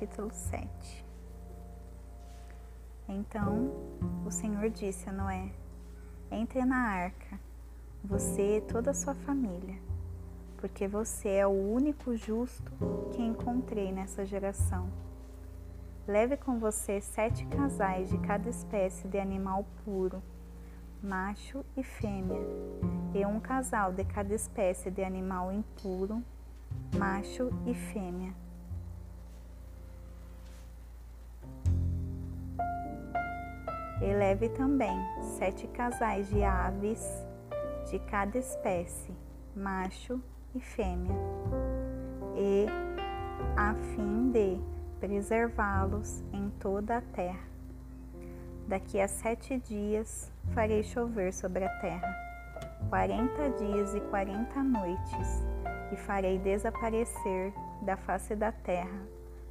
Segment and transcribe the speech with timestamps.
[0.00, 1.04] capítulo 7.
[3.06, 3.70] Então
[4.24, 5.52] o Senhor disse a Noé:
[6.30, 7.38] Entre na arca,
[8.02, 9.78] você e toda a sua família,
[10.56, 12.72] porque você é o único justo
[13.12, 14.88] que encontrei nessa geração.
[16.08, 20.22] Leve com você sete casais de cada espécie de animal puro,
[21.02, 22.40] macho e fêmea,
[23.14, 26.24] e um casal de cada espécie de animal impuro,
[26.96, 28.32] macho e fêmea
[34.00, 34.96] E leve também
[35.38, 37.06] sete casais de aves
[37.90, 39.12] de cada espécie,
[39.54, 40.20] macho
[40.54, 41.14] e fêmea,
[42.36, 42.66] e
[43.56, 44.60] a fim de
[44.98, 47.48] preservá-los em toda a terra.
[48.68, 52.14] Daqui a sete dias farei chover sobre a terra,
[52.88, 55.44] quarenta dias e quarenta noites,
[55.92, 59.00] e farei desaparecer da face da terra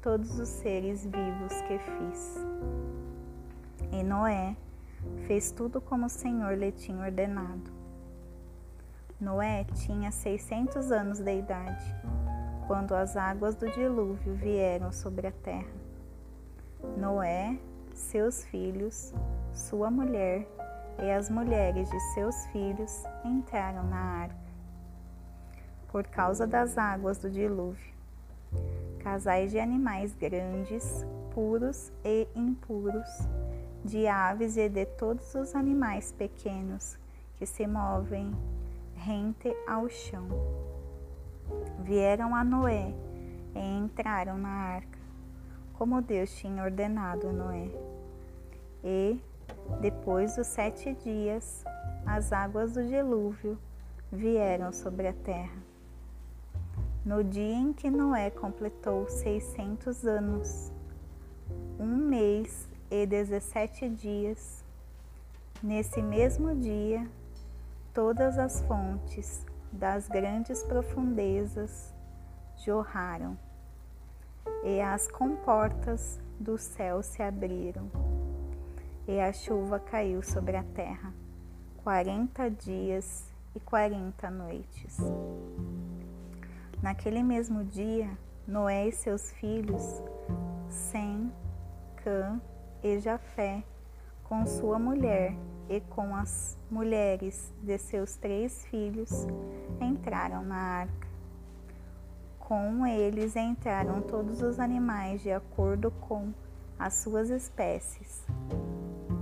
[0.00, 2.46] todos os seres vivos que fiz.
[3.92, 4.56] E Noé
[5.26, 7.70] fez tudo como o Senhor lhe tinha ordenado.
[9.20, 11.94] Noé tinha 600 anos de idade
[12.66, 15.72] quando as águas do dilúvio vieram sobre a terra.
[16.96, 17.58] Noé,
[17.92, 19.12] seus filhos,
[19.52, 20.46] sua mulher
[21.02, 24.36] e as mulheres de seus filhos entraram na arca.
[25.88, 27.92] Por causa das águas do dilúvio,
[29.00, 33.28] casais de animais grandes, puros e impuros
[33.84, 36.98] de aves e de todos os animais pequenos
[37.36, 38.34] que se movem
[38.94, 40.28] rente ao chão.
[41.80, 42.94] Vieram a Noé
[43.54, 44.98] e entraram na arca,
[45.74, 47.70] como Deus tinha ordenado a Noé.
[48.84, 49.18] E,
[49.80, 51.64] depois dos sete dias,
[52.06, 53.58] as águas do dilúvio
[54.12, 55.58] vieram sobre a terra.
[57.04, 60.70] No dia em que Noé completou seiscentos anos,
[61.78, 64.64] um mês e dezessete dias.
[65.62, 67.06] Nesse mesmo dia,
[67.94, 71.94] todas as fontes das grandes profundezas
[72.56, 73.38] jorraram,
[74.64, 77.90] e as comportas do céu se abriram,
[79.06, 81.12] e a chuva caiu sobre a terra,
[81.84, 84.98] quarenta dias e quarenta noites.
[86.82, 88.10] Naquele mesmo dia,
[88.46, 90.02] Noé e seus filhos,
[90.68, 91.30] Sem,
[92.02, 92.40] Cã
[92.82, 93.62] e Jafé,
[94.24, 95.34] com sua mulher
[95.68, 99.26] e com as mulheres de seus três filhos,
[99.80, 101.08] entraram na arca.
[102.38, 106.32] Com eles entraram todos os animais de acordo com
[106.78, 108.24] as suas espécies,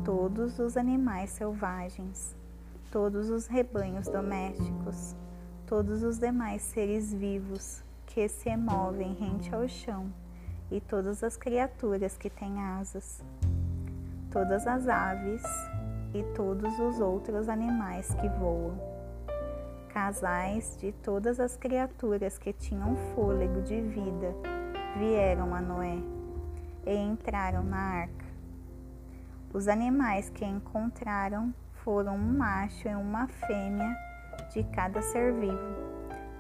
[0.05, 2.37] todos os animais selvagens,
[2.91, 5.15] todos os rebanhos domésticos,
[5.67, 10.11] todos os demais seres vivos que se movem rente ao chão
[10.71, 13.23] e todas as criaturas que têm asas,
[14.39, 15.43] todas as aves
[16.15, 18.79] e todos os outros animais que voam,
[19.89, 24.33] casais de todas as criaturas que tinham fôlego de vida
[24.97, 25.99] vieram a Noé
[26.87, 28.27] e entraram na arca.
[29.53, 33.97] Os animais que encontraram foram um macho e uma fêmea
[34.53, 35.75] de cada ser vivo,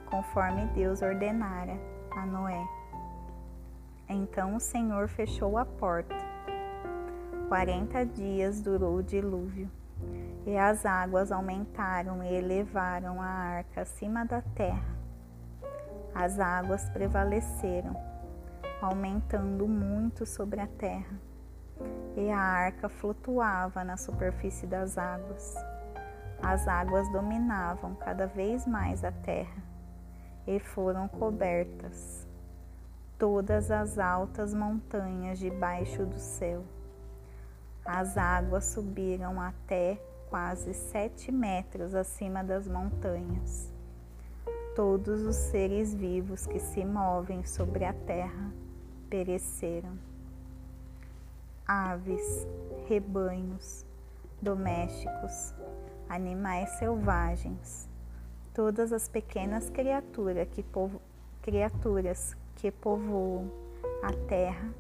[0.07, 1.77] conforme Deus ordenara
[2.13, 2.65] a Noé.
[4.09, 6.28] Então o Senhor fechou a porta.
[7.49, 9.71] Quarenta dias durou o dilúvio,
[10.45, 14.95] e as águas aumentaram e elevaram a arca acima da terra.
[16.15, 17.97] As águas prevaleceram,
[18.83, 21.19] aumentando muito sobre a terra,
[22.15, 25.55] e a arca flutuava na superfície das águas.
[26.43, 29.63] As águas dominavam cada vez mais a terra
[30.47, 32.29] e foram cobertas
[33.19, 36.63] todas as altas montanhas debaixo do céu.
[37.91, 43.73] As águas subiram até quase sete metros acima das montanhas.
[44.77, 48.53] Todos os seres vivos que se movem sobre a terra
[49.09, 49.99] pereceram.
[51.67, 52.47] Aves,
[52.91, 53.87] rebanhos,
[54.43, 55.55] domésticos,
[56.11, 57.89] animais selvagens,
[58.53, 61.01] todas as pequenas criaturas que, povo,
[61.41, 63.51] criaturas que povoam
[64.03, 64.75] a terra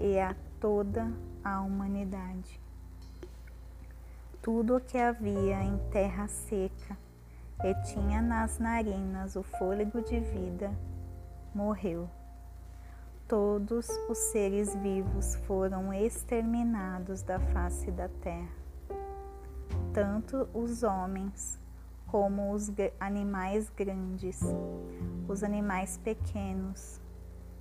[0.00, 1.12] e a toda
[1.44, 2.58] a humanidade.
[4.40, 6.96] Tudo o que havia em terra seca
[7.62, 10.74] e tinha nas narinas o fôlego de vida
[11.54, 12.08] morreu.
[13.28, 18.56] Todos os seres vivos foram exterminados da face da terra,
[19.92, 21.60] tanto os homens
[22.06, 24.40] como os animais grandes,
[25.28, 27.02] os animais pequenos,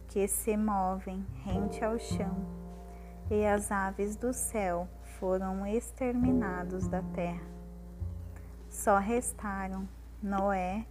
[0.07, 2.62] que se movem rente ao chão,
[3.29, 4.87] e as aves do céu
[5.19, 7.45] foram exterminados da terra.
[8.69, 9.87] Só restaram
[10.21, 10.85] Noé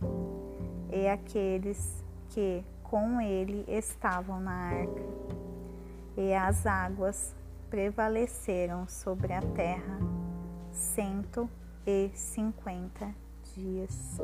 [0.91, 5.03] e aqueles que com ele estavam na arca,
[6.17, 7.35] e as águas
[7.71, 9.99] prevaleceram sobre a terra
[10.71, 11.49] cento
[11.87, 13.15] e cinquenta
[13.55, 14.21] dias.